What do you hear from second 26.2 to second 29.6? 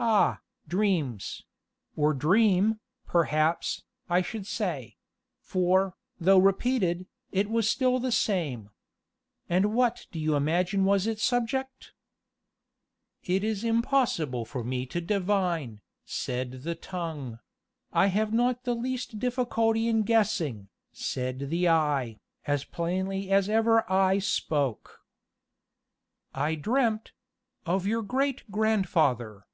"I dreamt of your great grandfather!"